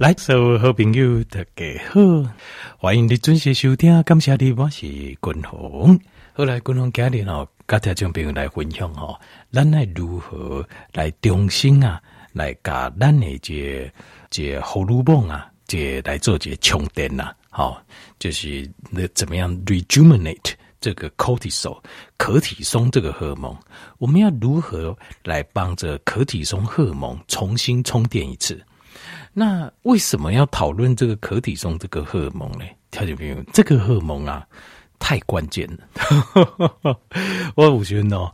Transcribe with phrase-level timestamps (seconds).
[0.00, 2.00] 来，所有好朋友大家好，
[2.78, 4.02] 欢迎你准时收听。
[4.04, 6.00] 感谢你，我是君鸿。
[6.32, 9.20] 后来君鸿今日哦，跟听众朋友来分享哦，
[9.52, 12.00] 咱来如何来重新啊，
[12.32, 13.92] 来把咱的这
[14.30, 17.78] 这荷尔蒙啊，这来做这充电呐，好，
[18.18, 21.78] 就是那怎么样 rejuvenate 这个 cortisol
[22.16, 23.54] 可体松这个荷尔蒙，
[23.98, 28.58] 我们要如何来帮着可体松荷尔蒙重新充电一次？
[29.40, 32.64] 那为什么要讨论这个壳体中这个荷尔蒙呢？
[32.90, 34.46] 调解朋友，这个荷尔蒙啊，
[34.98, 35.78] 太关键了。
[37.56, 38.30] 我觉得哦，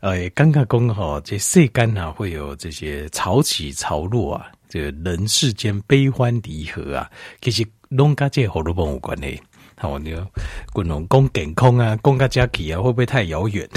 [0.00, 7.10] 呃，刚刚讲好，这世间啊会有这些潮起潮落啊，这个人世间悲欢离合啊，
[7.42, 9.38] 其实拢跟这荷尔蒙有关系。
[9.78, 10.26] 好，你要
[10.72, 13.68] 滚龙讲健康啊，讲个家己啊，会不会太遥远？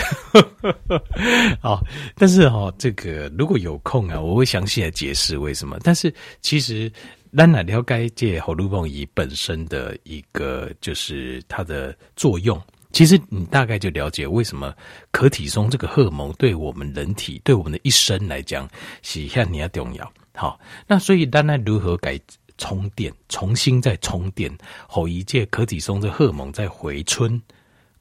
[1.62, 1.84] 好，
[2.16, 5.78] 但是哈、哦，这个如果有空啊，我会详细来解释为什么。
[5.84, 6.90] 但是其实，
[7.36, 12.58] 咱来了解这荷尔蒙本身的一个就是它的作用，
[12.94, 14.74] 其实你大概就了解为什么
[15.12, 18.66] 可体松这个荷尔蒙对我们人体、对我们的一生来讲
[19.02, 20.10] 是很重要。
[20.34, 22.18] 好，那所以当然如何改？
[22.60, 24.56] 充电，重新再充电，
[24.88, 27.42] 后一届可体松的荷尔蒙再回春，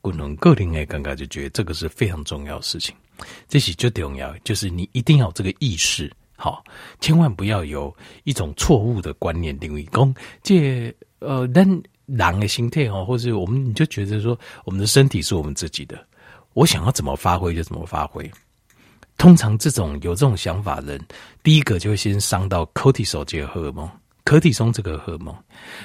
[0.03, 2.95] 可能个人哎，刚刚就觉得这个是非常重要的事情。
[3.48, 6.62] 这是最重要，就是你一定要有这个意识，好，
[7.01, 15.98] 千万不要有一种错误的观念，认为讲这呃，人人的心态哦，或者我们你就觉得说，我们的身体是我们自己的，
[16.53, 18.31] 我想要怎么发挥就怎么发挥。
[19.17, 21.06] 通常这种有这种想法的人，
[21.42, 23.91] 第一个就会先伤到 cortisol 这个荷尔蒙。
[24.28, 25.34] 可体松这个荷尔蒙，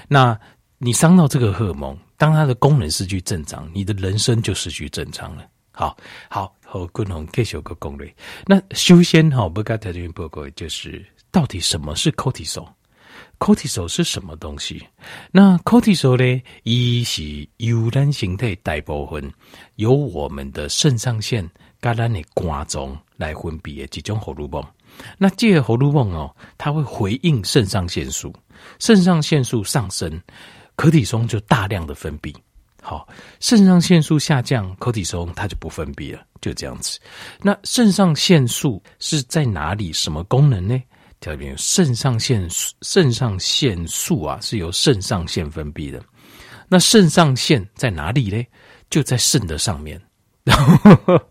[0.06, 0.38] 那
[0.78, 5.46] 你伤到这个荷尔蒙，当它的功能失去正常，你的人生就失去正常了。
[5.72, 5.96] 好，
[6.28, 8.14] 好，和共同介绍个攻略。
[8.46, 14.86] 那修仙哈，不该条件报告就是到底什么是 cortisol？cortisol 是什么东西？
[15.32, 16.44] 那 cortisol 呢？
[16.64, 19.32] 一是有染形态大部分
[19.76, 21.50] 由我们的肾上腺、
[21.80, 24.62] 肝咱的肝脏来分泌的几种荷尔蒙。
[25.18, 28.34] 那这个荷尔蒙哦，它会回应肾上腺素，
[28.80, 30.22] 肾上腺素上升，
[30.76, 32.34] 可体松就大量的分泌。
[32.82, 33.08] 好，
[33.40, 37.00] 肾上腺素下降，可体松它就不分泌了，就这样子。
[37.42, 39.94] 那肾上腺素是在哪里？
[39.94, 40.82] 什么功能呢？
[41.22, 46.04] 特别肾上腺素，肾上腺素啊，是由肾上腺分泌的。
[46.68, 48.44] 那肾上腺在哪里呢？
[48.90, 50.02] 就在肾的上面。
[50.44, 51.22] 然后，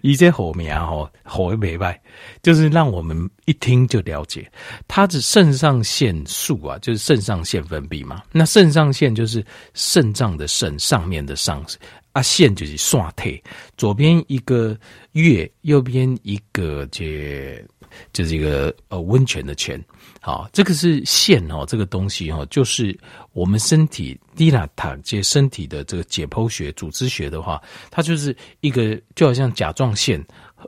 [0.00, 2.00] 一些火苗吼，火也没败，
[2.42, 4.50] 就是让我们一听就了解，
[4.86, 8.22] 它的肾上腺素啊，就是肾上腺分泌嘛。
[8.30, 9.44] 那肾上腺就是
[9.74, 11.64] 肾脏的肾上面的上
[12.12, 13.42] 啊，腺就是刷腿，
[13.76, 14.78] 左边一个
[15.12, 17.60] 月，右边一个这。
[18.12, 19.82] 就是一个呃温泉的泉，
[20.20, 22.96] 好，这个是腺哦，这个东西哦，就是
[23.32, 27.60] 我们身体低纳塔这身体的这个解剖学、组织学的话，
[27.90, 30.24] 它就是一个就好像甲状腺，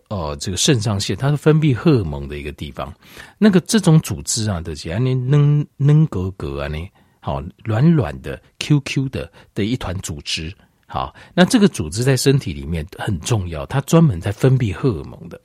[0.09, 2.93] 呃，这个肾上腺，它是分泌荷尔蒙的一个地方。
[3.39, 10.55] 那个这种组织啊，的是啊，那嫩嫩格格啊，那好软软的 Q Q 的的一团组织，
[10.87, 15.41] 好，那这个组织在身体里面很重要，它专门在分泌荷尔蒙的。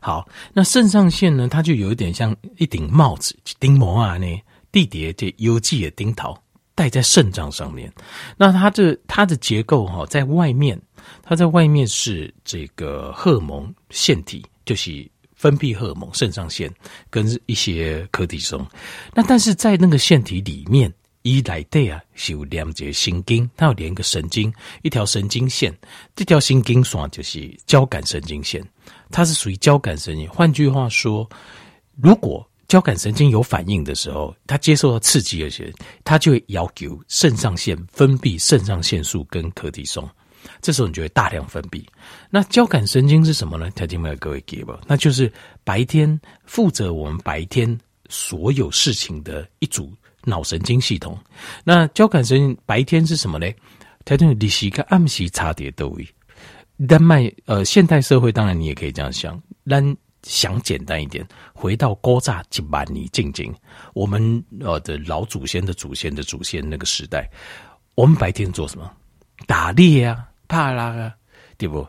[0.00, 1.48] 好，那肾上腺呢？
[1.48, 4.26] 它就有一点像一顶帽子，顶帽啊呢，
[4.72, 6.36] 地碟这邮寄的顶桃
[6.74, 7.92] 戴在肾脏上面。
[8.36, 10.80] 那它这它的结构哈，在外面，
[11.22, 16.72] 它在外面是这个荷尔蒙腺体，就是分泌荷尔蒙，肾上腺
[17.10, 18.66] 跟一些可体松。
[19.14, 20.92] 那但是在那个腺体里面。
[21.36, 24.52] 一来对啊，是有连接神经，它有连一个神经，
[24.82, 25.76] 一条神经线，
[26.16, 28.66] 这条神经线就是交感神经线，
[29.10, 30.28] 它是属于交感神经。
[30.28, 31.28] 换句话说，
[32.00, 35.72] 如果交感神经有反应的时候，它接受到刺激而且，
[36.04, 40.08] 它就会要求肾上腺分泌肾上腺素跟可体松，
[40.60, 41.82] 这时候你就会大量分泌。
[42.28, 43.70] 那交感神经是什么呢？
[43.70, 45.32] 条件没有各位给吧，那就是
[45.64, 47.78] 白天负责我们白天
[48.08, 49.92] 所有事情的一组。
[50.24, 51.18] 脑神经系统，
[51.64, 53.46] 那交感神经白天是什么呢？
[54.04, 56.08] 它就日时跟暗时差点都位。
[56.86, 59.38] 丹麦呃，现代社会当然你也可以这样想，
[59.68, 63.54] 但想简单一点，回到古早一万年静静，
[63.94, 67.28] 我们呃的老祖先的祖先的祖先那个时代，
[67.94, 68.90] 我们白天做什么？
[69.46, 71.14] 打猎啊，帕拉啊，
[71.56, 71.86] 对不？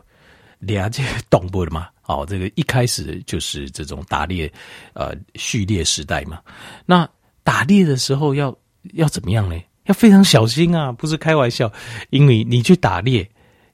[0.58, 4.52] 猎这懂不的嘛，哦，这个一开始就是这种打猎
[4.92, 6.40] 呃畜猎时代嘛，
[6.84, 7.08] 那。
[7.50, 8.56] 打猎的时候要
[8.92, 9.60] 要怎么样呢？
[9.86, 11.68] 要非常小心啊，不是开玩笑。
[12.10, 13.28] 因为你去打猎，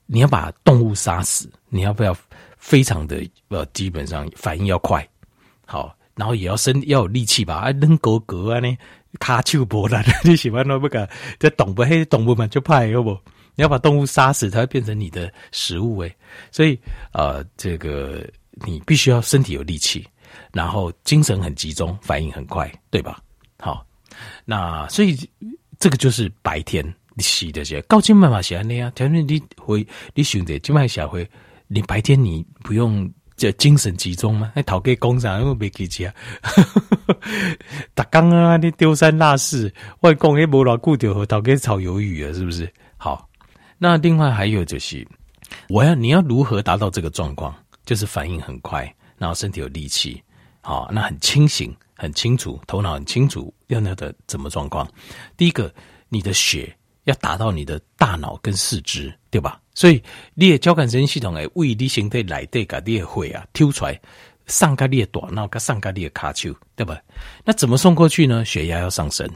[0.06, 2.17] 你要把动物杀死，你要不要
[2.56, 5.06] 非常的呃，基本上反应要快。
[5.67, 8.75] 好，然后也要身要有力气吧，啊，扔狗狗啊呢，
[9.20, 11.06] 卡丘波啦，你喜欢那不敢，
[11.38, 13.11] 这动物黑动物嘛就怕有不？
[13.56, 16.17] 你要把动物杀死，它会变成你的食物诶。
[16.50, 16.81] 所以
[17.12, 18.26] 呃，这个
[18.64, 20.06] 你必须要身体有力气，
[20.50, 23.20] 然后精神很集中，反应很快，对吧？
[23.58, 23.87] 好，
[24.44, 25.17] 那所以
[25.79, 31.29] 这个就是白天你洗的些，高精慢慢洗那样，条件你会你选择精慢下回，
[31.67, 33.11] 你白天你不用。
[33.38, 34.50] 这精神集中吗？
[34.56, 36.11] 那讨给工厂又没给钱，
[37.93, 39.70] 打刚啊，你丢三落四，
[40.00, 42.67] 外公也无老顾掉和讨给炒鱿鱼啊，是不是？
[42.97, 43.29] 好，
[43.76, 45.06] 那另外还有就是，
[45.69, 47.55] 我要你要如何达到这个状况？
[47.85, 50.23] 就是反应很快，然后身体有力气，
[50.62, 54.87] 好，那很清醒，很清楚，头脑很清楚，要那个怎么状况？
[55.37, 55.72] 第一个，
[56.08, 59.60] 你的血要达到你的大脑跟四肢，对吧？
[59.75, 60.02] 所以，
[60.34, 64.00] 你的交感神经系统诶，为你身体来对个你的血啊，抽出来
[64.46, 67.00] 上个你的大脑，跟上个你的卡丘，对吧？
[67.44, 68.44] 那怎么送过去呢？
[68.44, 69.28] 血压要上升，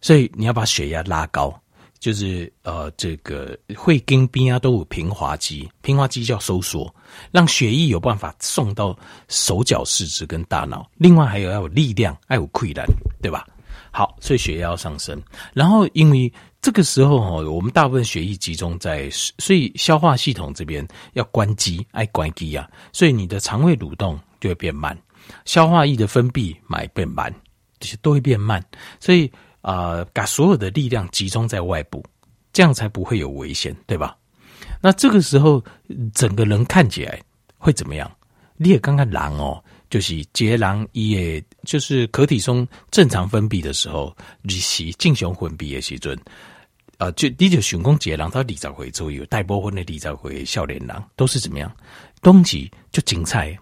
[0.00, 1.61] 所以你要把血压拉高，
[2.02, 6.92] 就是呃，这个会跟边啊都有平滑肌，平滑肌叫收缩，
[7.30, 10.90] 让血液有办法送到手脚四肢跟大脑。
[10.96, 12.84] 另外还有要有力量，还有溃烂，
[13.22, 13.46] 对吧？
[13.92, 15.22] 好，所以血压要上升，
[15.54, 16.32] 然后因为。
[16.60, 24.96] 这个时候哈，我们大部分血液集中在，所以消化系统这边要关机，爱关机啊，所以你的肠胃蠕动就会变慢，
[25.44, 27.34] 消化液的分泌买变慢，
[27.80, 28.64] 这些都会变慢，
[29.00, 29.28] 所以
[29.62, 32.04] 啊，把所有的力量集中在外部，
[32.52, 34.14] 这样才不会有危险，对吧？
[34.80, 35.64] 那这个时候
[36.12, 37.18] 整个人看起来
[37.56, 38.10] 会怎么样？
[38.56, 39.64] 你也刚刚狼哦。
[39.92, 46.16] 就是结囊也，就是可体松正常分泌的时候，你是进行分泌的时阵，
[46.96, 51.70] 啊、呃，就你就想讲结狼到二十岁左右，大部分的二十岁少年人都是怎么样？
[52.22, 53.54] 东西就精彩，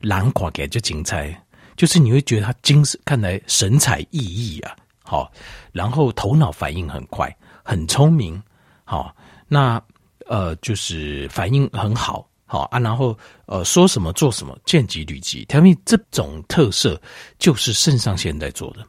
[0.00, 1.34] 狼看起来就精彩，
[1.74, 4.76] 就是你会觉得他精神，看来神采奕奕啊，
[5.08, 5.32] 好，
[5.72, 7.34] 然后头脑反应很快，
[7.64, 8.40] 很聪明，
[8.84, 9.16] 好，
[9.48, 9.82] 那
[10.26, 12.28] 呃，就是反应很好。
[12.50, 13.14] 好啊，然后
[13.44, 16.98] 呃，说什么做什么，见机履机，他们这种特色
[17.38, 18.82] 就是肾上腺在做的。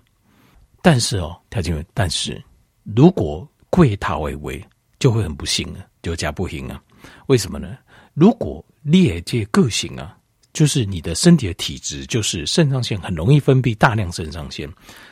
[0.81, 2.41] 但是哦，条件但是
[2.83, 4.65] 如果过头为为，
[4.97, 6.81] 就会很不幸啊，就加不行啊。
[7.27, 7.77] 为什么呢？
[8.13, 10.17] 如果劣界个性啊，
[10.53, 14.69] 就是你的身体的体质，就是肾上腺很容易分泌大量肾上腺，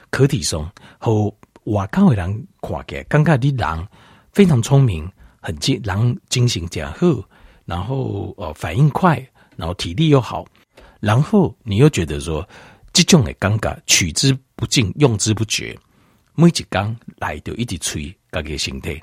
[0.09, 1.33] 可体松和
[1.65, 3.87] 瓦康伟人垮给尴尬的狼
[4.31, 5.09] 非常聪明，
[5.41, 7.23] 很精狼精神加贺。
[7.65, 9.21] 然后呃反应快，
[9.57, 10.45] 然后体力又好，
[11.01, 12.47] 然后你又觉得说
[12.93, 15.77] 这种的尴尬取之不尽用之不绝，
[16.33, 18.97] 每一缸来就一直吹，搞个心态。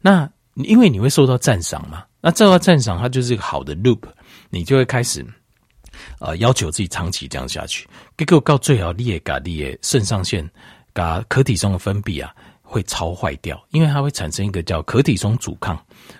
[0.00, 4.00] 那因为你会受到赞赏嘛，那受到赞赏，它就是一个好的 loop，
[4.50, 5.24] 你就会开始
[6.20, 7.88] 呃要求自己长期这样下去。
[8.16, 10.48] 结果到最好，你也把你的肾上腺、
[10.92, 15.78] 把可体中的分泌啊会超坏掉，因为它会产生一个叫可体松阻抗。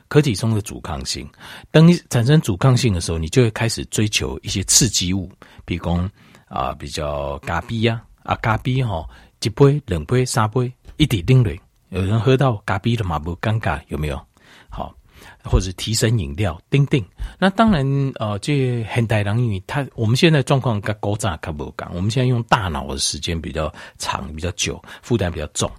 [0.08, 1.28] 可体松的阻抗性，
[1.70, 5.30] 当你产生阻抗性的时候，你就会开始追求一些刺激物，
[5.66, 6.10] 比如说
[6.48, 9.06] 啊，比较咖啡呀，啊咖啡哈，
[9.42, 11.60] 一杯、两杯、三杯，一滴零泪，
[11.90, 14.18] 有人喝到咖啡的嘛不尴尬，有没有？
[15.48, 17.04] 或者提神饮料，叮叮。
[17.38, 17.84] 那当然，
[18.16, 25.70] 呃，这很大人因为他我们现在状况跟古早较不同，我们现在用大脑的时间比较长，比较久，负担比较重。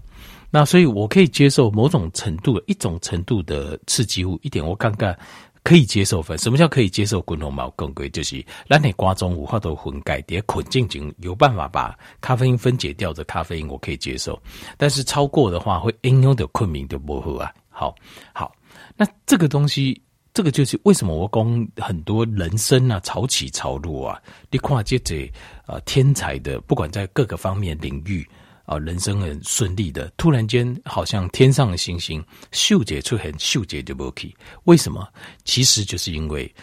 [0.51, 5.15] 那所以，我可以接受某种程度的一种程度的刺激物，一点我刚刚
[5.61, 6.35] 可以接受分。
[6.39, 7.21] 什么叫可以接受？
[7.21, 14.41] 滚红毛更贵，就是让你瓜中五花都混钙碟捆进去，有办法把咖啡因分解掉的咖啡因，我可以接受。
[14.75, 17.53] 但是超过的话，会应用的困名就不好啊。
[17.69, 17.93] 好，
[18.33, 18.51] 好，
[18.99, 20.01] 那这个东西，
[20.33, 25.31] 这个就是为什么我讲很多人生啊，潮起潮落啊，你看这这
[25.67, 28.27] 呃天才的，不管在各个方面领域。
[28.65, 34.31] 啊，人生很顺利的，突然间好像天上的星星，嗅觉出很嗅觉就不去，
[34.65, 35.07] 为什么？
[35.43, 36.53] 其实就是因为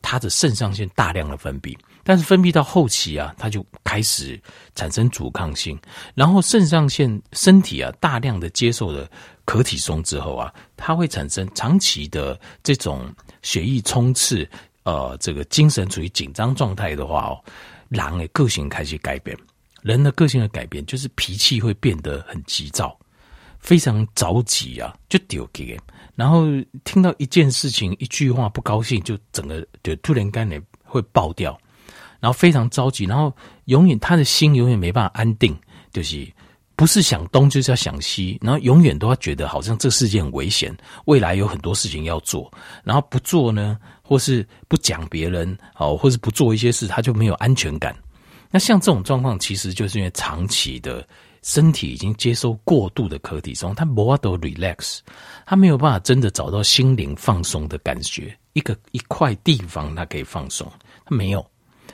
[0.00, 4.42] 他的肾上腺大量的分泌，但是分泌到后期啊，他就开始
[4.74, 5.78] 产生阻抗性，
[6.16, 9.08] 然后肾上腺身体啊大量的接受了
[9.44, 14.48] 可体松之后啊，它会产生长期的这种血液冲刺，
[14.84, 17.44] 呃，这个精神处于紧张状态的话哦，
[17.88, 19.36] 狼的个性开始改变。
[19.82, 22.96] 人的个性的改变，就是脾气会变得很急躁，
[23.58, 25.76] 非常着急啊，就丢给。
[26.14, 26.44] 然后
[26.84, 31.58] 听到一件事情、一句话不高兴，就整个就突然间的会爆掉，
[32.20, 33.34] 然后非常着急，然后
[33.64, 35.58] 永远他的心永远没办法安定，
[35.90, 36.24] 就是
[36.74, 40.74] 不是想东就是要想西，然后永远都要觉得好像这世界很危险，
[41.04, 42.50] 未来有很多事情要做，
[42.82, 47.94] 然后不做呢，或是不讲别人，哦，或是不做一些事，他就没有安全感。
[48.50, 51.06] 那像这种状况，其实就是因为长期的
[51.42, 54.98] 身体已经接受过度的可体松，它没法都 relax，
[55.46, 60.70] 他没有办法真的找到心灵放松的感觉，一个一块地方他可以放松，
[61.04, 61.44] 他没有。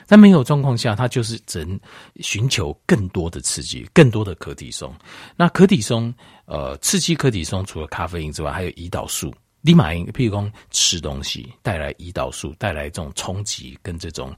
[0.09, 1.79] 在没有状况下，它就是只能
[2.21, 4.91] 寻求更多的刺激，更多的可体松。
[5.37, 6.13] 那可体松，
[6.47, 9.31] 呃，刺激可体松除了咖啡因之外，还有胰岛素。
[9.61, 14.35] 立马因，譬如说吃东西带来胰岛素，带来这种冲击跟这种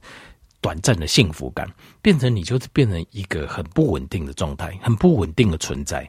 [0.59, 1.65] 短暂的幸福感，
[2.01, 6.05] 变成你就是变成一个很不稳定的状态，很不稳定的存在。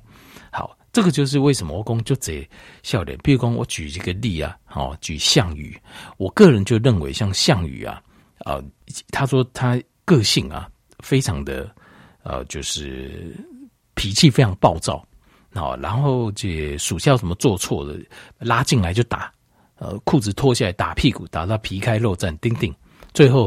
[0.51, 2.45] 好，这个就是为什么我讲就这
[2.83, 3.17] 笑脸。
[3.19, 5.81] 譬如说我举一个例啊，好，举项羽，
[6.17, 8.03] 我个人就认为像项羽啊。
[8.45, 8.65] 啊、呃，
[9.11, 10.69] 他说他个性啊，
[10.99, 11.71] 非常的
[12.23, 13.37] 呃，就是
[13.95, 15.07] 脾气非常暴躁，
[15.55, 17.97] 好，然后这属下什么做错了，
[18.39, 19.33] 拉进来就打，
[19.77, 22.75] 呃，裤子脱下来打屁股，打到皮开肉绽，叮叮，
[23.15, 23.47] 最后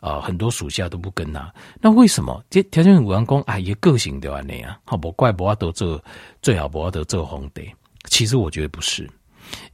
[0.00, 1.52] 啊、呃，很多属下都不跟他。
[1.80, 2.42] 那为什么？
[2.48, 4.40] 这条件武王公啊，也个性对吧？
[4.42, 6.02] 那样，好不怪不阿德做，
[6.40, 7.70] 最好不阿德做皇帝。
[8.08, 9.08] 其实我觉得不是，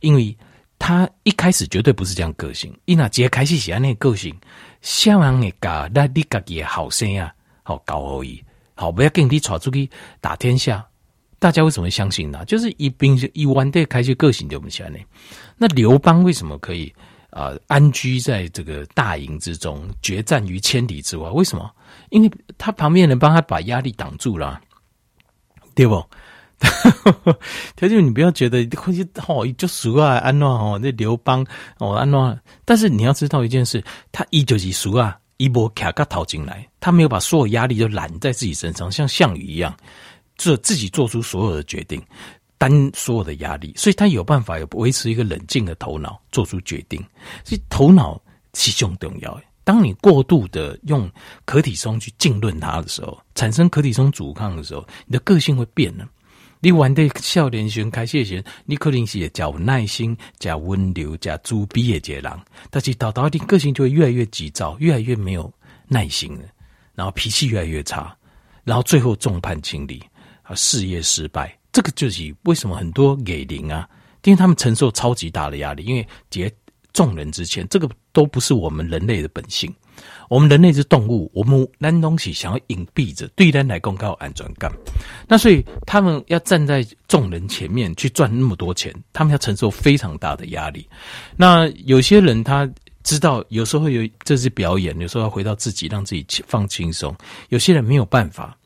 [0.01, 0.37] 因为。
[0.85, 4.37] 他一开始绝对不是这样个性，伊那杰开始喜欢那个个性，
[4.81, 8.43] 想让你搞，那你自己好声啊，好搞而已，
[8.75, 9.89] 好不要跟你闯出去
[10.21, 10.85] 打天下。
[11.39, 12.45] 大家为什么会相信呢？
[12.47, 14.99] 就是一兵一弯的开始个性就不喜欢呢。
[15.57, 16.93] 那刘邦为什么可以
[17.31, 21.31] 啊、安居在这个大营之中，决战于千里之外？
[21.31, 21.71] 为什么？
[22.11, 24.61] 因为他旁边人帮他把压力挡住了，
[25.77, 26.05] 对不？
[27.77, 28.67] 条件，你不要觉得
[29.27, 31.45] 哦，就俗啊，安诺哦，那刘邦
[31.79, 32.39] 哦，安诺。
[32.65, 39.77] 但是你要知道一件事，他一就是俗啊，一波卡卡逃进来，他没有把所有压力都揽在自己身上，像项羽一样，
[40.37, 42.01] 做自己做出所有的决定，
[42.59, 47.05] 担所有的压力，所以他有办法有维持一个冷静的头脑，做出决定。
[47.45, 48.21] 所以头脑
[48.55, 49.41] 是最重要。
[49.65, 51.09] 当你过度的用
[51.45, 56.05] 可体松去浸润它的时候，产生可体松阻抗的时候，你的个性会变了。
[56.65, 62.41] 你玩的少年时开始时，你可能是较有耐心、较温柔、较猪逼的一个人，
[62.71, 65.53] 但是到到你个性就会越来越急躁，越来越没有
[65.89, 66.45] 耐心了，
[66.95, 68.17] 然后脾气越来越差，
[68.63, 70.01] 然后最后众叛亲离，
[70.43, 71.53] 啊，事业失败。
[71.73, 73.89] 这个就是为什么很多给零啊，
[74.23, 76.49] 因为他们承受超级大的压力，因为结
[76.93, 79.75] 众人之前，这个都不是我们人类的本性。
[80.29, 84.73] 我们人类是动物，我们拿东西想要隐蔽着，对人来讲较有安全感。
[85.29, 90.89] 那所以他们要站在众人前面去赚那么多钱，他们要承受非常大的压力。
[91.37, 92.69] 那有些人他
[93.03, 97.15] 知道，有时候有这是表演，有时候要回到自己，让自己放轻松。
[97.51, 98.57] 有些人没有办法，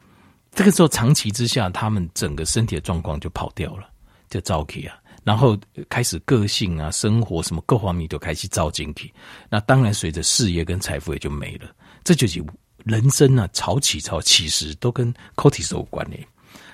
[0.54, 3.88] 这个时候长期之下，他们整个身体的状况就跑掉了，
[4.30, 4.94] 就糟起啊。
[5.26, 9.12] 然后开始个性啊、生活什么各方面都开始造进去，
[9.50, 11.68] 那当然随着事业跟财富也就没了。
[12.04, 12.40] 这就是
[12.84, 16.24] 人生啊，潮起潮起时都跟 cortisol 有关联。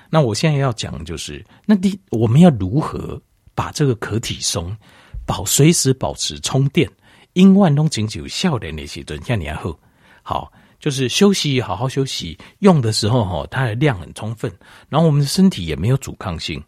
[0.07, 3.19] 那我现在要讲的就是，那第我们要如何
[3.55, 4.77] 把这个可体松
[5.25, 6.87] 保随时保持充电？
[7.33, 9.75] 因万东景有笑脸那些人，像你要喝
[10.21, 14.53] 好，就是休息好好休息，用的时候哈，它的量很充分，
[14.89, 16.63] 然后我们的身体也没有阻抗性，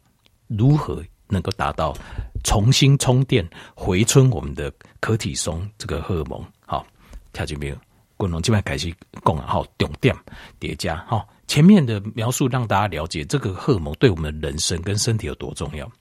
[0.48, 1.04] 如何？
[1.28, 1.96] 能够达到
[2.44, 6.86] 重新充电、回春我们的可体松这个荷尔蒙，好，
[7.34, 7.78] 条件没有，
[8.18, 10.16] 滚龙这边开始讲啊，好，重点
[10.60, 15.92] 叠加，好，前面的描述让大家了解这个荷尔蒙对我们的人生跟身体有多重要。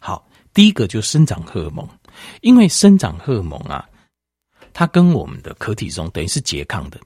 [0.00, 1.88] 好，第一个就是生长荷尔蒙，
[2.40, 3.88] 因为生长荷尔蒙啊，
[4.72, 6.98] 它跟我们的可体松等于是拮抗的。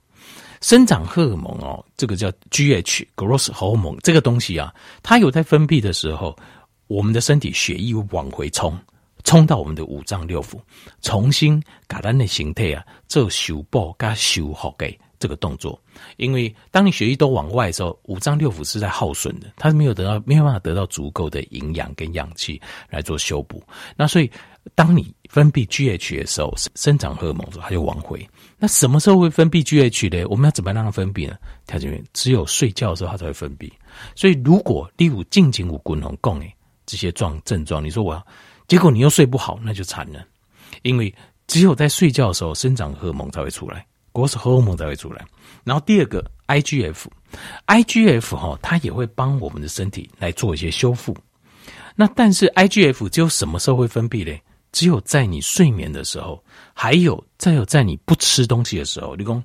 [0.61, 6.35] 生长荷尔蒙哦，这个叫 GH（growth hormone） 这个东西啊，它有在分泌的时候。
[6.87, 8.77] 我们的身体血液往回冲，
[9.23, 10.59] 冲到我们的五脏六腑，
[11.01, 15.81] 重新把咱的形态啊做修补跟修复的这个动作。
[16.17, 23.63] 因为当你血液都往外的时候，五脏六腑是在耗损的，它是没有得到没有办法得到足够的营养跟氧气来做修补。
[23.95, 24.29] 那所以，
[24.75, 28.27] 当你分泌 GH 的时候，生长荷尔蒙的时候，它就往回。
[28.57, 30.25] 那什么时候会分泌 GH 呢？
[30.29, 31.37] 我们要怎么让它分泌呢？
[31.65, 33.71] 条件只有睡觉的时候它才会分泌。
[34.15, 36.53] 所以，如果例如静静无滚龙共诶。
[36.85, 38.25] 这些状症状，你说我要，
[38.67, 40.25] 结果你又睡不好，那就惨了。
[40.81, 41.13] 因为
[41.47, 45.25] 只有在睡觉的时候，生长荷尔蒙才会出来，国是荷尔蒙才会出来。
[45.63, 51.15] 然后第二个 IGF，IGF 哈，它也会帮我们的身体来做一些修复。
[51.95, 54.41] 那但是 IGF 只有什么时候会分泌嘞？
[54.71, 59.15] 只有在你睡眠的时候，还有再有在你不吃东西的时候。
[59.15, 59.43] 你说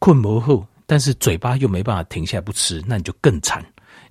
[0.00, 3.64] 困不后，但是嘴巴又没办法停下来不吃，那你就更惨。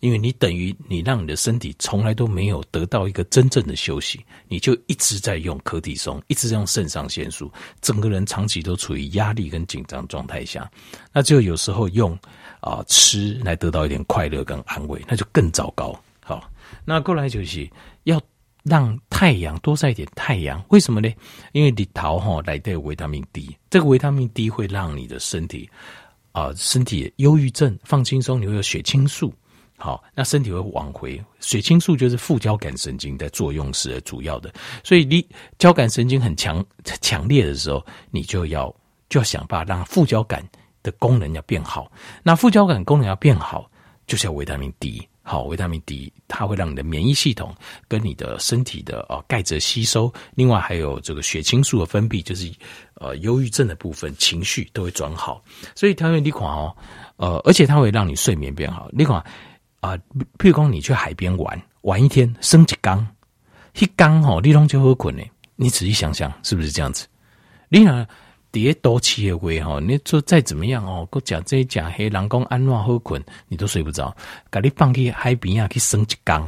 [0.03, 4.19] 因为你等于你让你的身体从来都没有得到一个真正的休息，
[4.49, 10.69] 你就一直在用可体松，一直在用肾上腺素，整个人长期都处于压力跟紧张状态下，
[11.13, 12.11] 那就有时候用
[12.59, 15.97] 啊、吃来得到一点快乐跟安慰，那就更糟糕。
[16.19, 16.51] 好，
[16.83, 17.65] 那过来就是
[18.03, 18.21] 要
[18.63, 21.09] 让太阳多晒一点太阳，为什么呢？
[21.53, 25.69] 因为你桃哈来的维他命 D，这个维他命 D 会让你的身体。
[26.33, 29.31] 啊，身体忧郁症放轻松，你会有血清素，
[29.83, 31.21] 好，那身体会往回。
[31.41, 34.49] 血清素就是副交感神经在作用时的主要的，
[34.81, 35.27] 所以你
[35.59, 36.65] 交感神经很强
[37.01, 38.73] 强烈的时候，你就要
[39.09, 40.41] 就要想办法让副交感
[40.83, 41.91] 的功能要变好。
[42.23, 43.69] 那副交感功能要变好，
[44.07, 45.05] 就是要维他命 D。
[45.25, 47.53] 好，维他命 D 它会让你的免疫系统
[47.89, 52.49] 跟你的身体的啊钙质吸收，另外还有这个血清素的分泌，就是
[52.95, 55.43] 呃忧郁症的部分情绪都会转好。
[55.75, 56.73] 所以调节你款哦，
[57.17, 58.89] 呃，而且它会让你睡眠变好。
[58.93, 59.21] 你款
[59.83, 59.97] 啊，
[60.37, 63.05] 譬如说你去海边玩玩一天，升一缸，
[63.77, 65.21] 一缸吼，你拢就好困呢。
[65.57, 67.05] 你仔细想想，是不是这样子？
[67.67, 68.07] 你呢？
[68.49, 74.15] 叠多气的味哈，你做再怎么样哦，我讲这讲黑人讲安怎好困，你都睡不着。
[74.51, 76.47] 把你放去海边啊，去升一缸，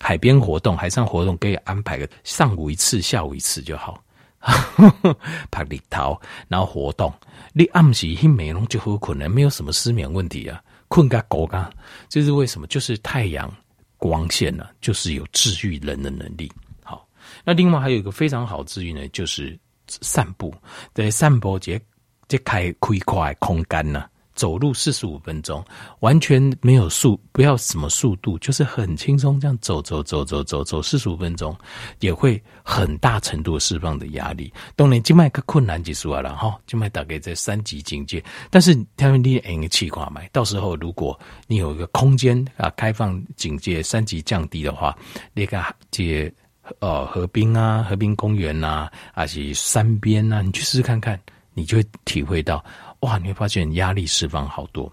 [0.00, 4.02] 海边活动、海上活动，可以安排个上午一次、下午一次就好。
[5.52, 7.12] 拍立陶，然后活动，
[7.52, 10.58] 你暗时一美容就好困了，没有什么失眠问题啊，
[10.92, 11.72] 困个狗干，
[12.10, 12.66] 这是为什么？
[12.66, 13.50] 就是太阳
[13.96, 16.52] 光线呢、啊，就是有治愈人的能力。
[16.84, 17.08] 好，
[17.44, 19.58] 那另外还有一个非常好治愈呢，就是。
[20.00, 20.54] 散步，
[20.94, 21.78] 在，散步这
[22.26, 25.64] 这开开阔的空间呢，走路四十五分钟，
[26.00, 31.56] 完全没有速，不要什么速度，就是很轻松这样走走走走走走四十五分钟，
[32.00, 34.52] 也会很大程度释放的压力。
[34.76, 44.96] 当然，静脉可困难结束了哈，静脉大概在三级警戒，但是他们你按个气挂买，到时候如果你有一个空间啊，开放警戒三级降低的话，
[45.34, 46.32] 那个这。
[46.78, 51.20] 呃，河滨啊，河滨公园呐，还是山边呐，你去试试看看，
[51.54, 52.64] 你就会体会到，
[53.00, 54.92] 哇，你会发现压力释放好多。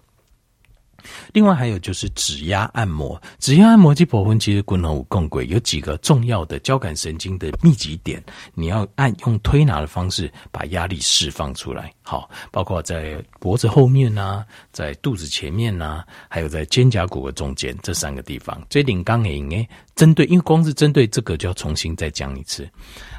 [1.32, 8.22] 另外还有就是指压按摩，指压按摩这部分其实功能五更贵，有几个重要的交感神经的密集点，
[8.54, 11.90] 你要按用推拿的方式把压力释放出来。
[12.02, 14.44] 好，包括在脖子后面呐、
[14.74, 18.62] 在肚子前面呐、啊，还有在肩胛骨的中间这三个地方。
[18.70, 19.70] 这顶刚诶，哎，
[20.00, 22.66] 针对，因为光是针对这个就要重新再讲一次。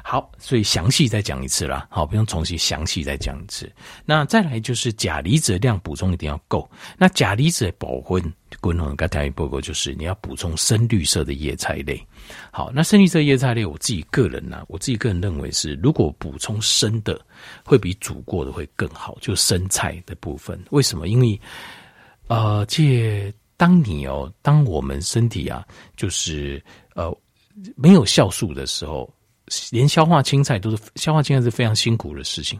[0.03, 1.87] 好，所以详细再讲一次啦。
[1.91, 3.71] 好，不用重新详细再讲一次。
[4.03, 6.67] 那再来就是钾离子的量补充一定要够。
[6.97, 12.03] 那钾离子的保温，共同刚才报告就是你要补充深绿色的叶菜类。
[12.49, 17.21] 好，那深绿色叶菜类，我自己个人呢、啊，我自己个人认为是，如果补充生的，
[17.63, 19.15] 会比煮过的会更好。
[19.21, 21.07] 就生菜的部分，为什么？
[21.07, 21.39] 因为
[22.25, 25.63] 呃，这当你哦，当我们身体啊，
[25.95, 26.59] 就是
[26.95, 27.15] 呃
[27.75, 29.07] 没有酵素的时候。
[29.69, 32.57] 连消化青菜都是消化青菜是非常辛苦的事情，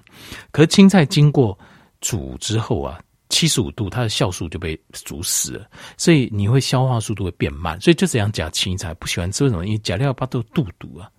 [0.52, 1.58] 可是青菜经过
[2.02, 9.66] 煮之后啊，七十五度它的酵素就被煮死了，所以你会消化速度会变慢，所以就这样讲青菜不喜欢吃为什么？
[9.66, 11.10] 因为假料巴都肚肚啊，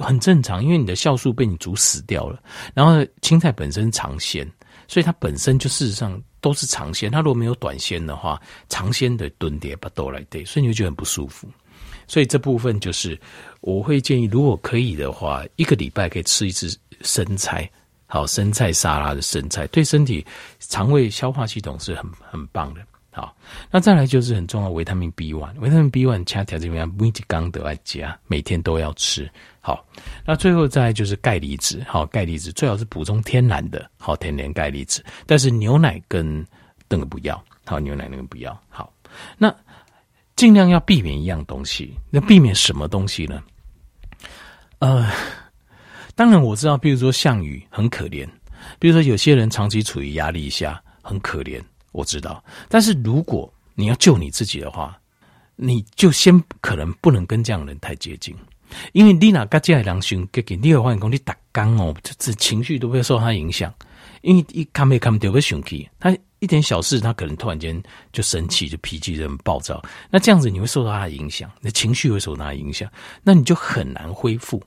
[0.00, 2.42] 很正常，因为你的酵素被你煮死掉了。
[2.72, 4.50] 然后青菜本身尝鲜，
[4.88, 11.48] 所以它本身就事实上都是长线，它如果没有短线的话，长线的蹲跌不都来对，所以你会觉得很不舒服。
[12.06, 13.18] 所以这部分就是
[13.62, 17.66] 我会建议，如果可以的话，一个礼拜可以吃一次生菜，
[18.04, 20.22] 好，生菜沙拉的生菜，对身体
[20.58, 22.82] 肠胃消化系统是很很棒的。
[23.14, 23.34] 好，
[23.70, 29.30] 那再来就是很重要维他命 B one，维他命 B one 掐条这边每几缸都要加，每天都要吃。
[29.60, 29.86] 好，
[30.26, 36.44] 那最后再来就是钙离子，好，钙离子最好是补充天然的，好，天然钙离子，但是牛奶跟
[36.88, 38.92] 那个不要，好，牛奶那个不要，好，
[39.38, 39.54] 那。
[40.36, 43.40] 尽量要避免一样东西，那避免什么东西呢？
[44.80, 45.08] 呃，
[46.16, 48.28] 当然我知道，比如说项羽很可怜，
[48.80, 51.62] 比如说有些人长期处于压力下很可怜，
[51.94, 52.44] 我知道。
[52.68, 54.94] 但是如果你要救你自己的话，
[55.56, 58.36] 你就先可能不能跟这样的人太接近，
[58.92, 63.72] 因为你那个这样良心给给你话讲，你打刚哦，这这情绪都会受他影响，
[64.20, 66.14] 因为一看没看到会生气，他。
[66.40, 69.82] 一点小事，他可能突然间就生气，就脾气就很暴躁。
[70.10, 72.86] 那这样子，你会受到他的影响，你的情绪会受到他的影响，
[73.22, 74.62] 那你就很难恢复，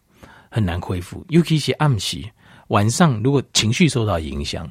[0.50, 1.24] 很难恢复。
[1.30, 2.24] 尤其是暗时
[2.70, 4.68] 晚上，如果情绪受到影响，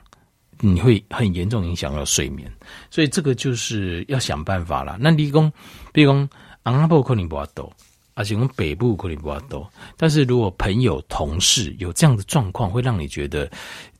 [0.60, 2.50] 你会很严重影响到睡眠。
[2.90, 4.96] 所以这个就是要想办法了。
[5.00, 5.52] 那你讲，
[5.92, 6.28] 比如讲，
[6.62, 7.72] 阿婆可能不多，
[8.14, 9.70] 而且我们北部可能不多。
[9.96, 13.50] 但是如果朋友、同事有这样的状况，会让你觉得。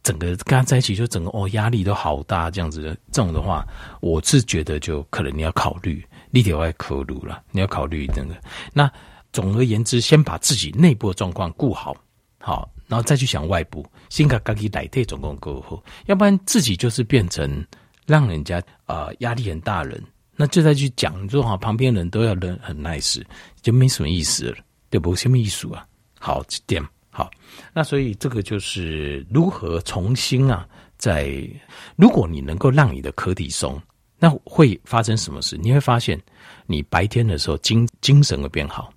[0.02, 3.66] 整个跟他在一起，就整个哦压力都好大，这样子的这种的话，
[4.00, 8.36] 我是觉得就可能你要考虑，你得要考虑了，你要考虑那个。
[8.72, 8.88] 那
[9.32, 11.92] 总而言之，先把自己内部的状况顾好，
[12.38, 17.64] 好，然后再去想外部，先把自己内在状况顾好，要不然自己就是变成
[18.06, 20.02] 让人家啊压力很大人。
[20.38, 23.22] 那就再去讲，你说好，旁边人都要人很 nice，
[23.62, 24.58] 就没什么意思了，
[24.90, 25.16] 对不？
[25.16, 25.86] 什么意思啊？
[26.18, 27.30] 好，这点好。
[27.72, 30.68] 那所以这个就是如何重新啊，
[30.98, 31.48] 在
[31.96, 33.80] 如果你能够让你的可体松，
[34.18, 35.56] 那会发生什么事？
[35.56, 36.20] 你会发现，
[36.66, 38.92] 你白天的时候精精神会变好。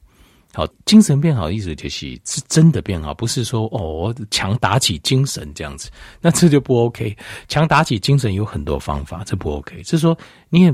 [0.54, 5.90] 好，精神变好意思就是是真的变好，不是说哦强打起精神这样子，
[6.22, 7.16] 那这就不 OK。
[7.48, 9.82] 强打起精神有很多方法，这不 OK。
[9.84, 10.18] 就是说
[10.50, 10.74] 你也。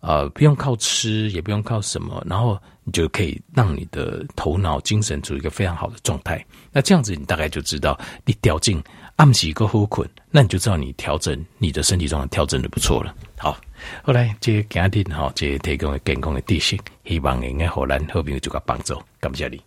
[0.00, 6.44] 呃，不用靠吃，也不用靠什么，然后你就可以让你的头脑精神处于一个非常好的状态。
[6.70, 8.80] 那这样子，你大概就知道你掉进
[9.16, 13.14] 暗时够好困，那你就知道你调整你的身体状态调整的不错了。
[13.38, 13.58] 好，
[14.02, 19.58] 后来这个家庭哈，这提供的健康的知识，希望应该后来后面就个帮助，感谢你。